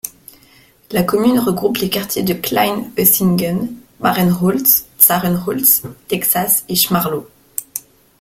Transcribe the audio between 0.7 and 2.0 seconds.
La commune regroupe les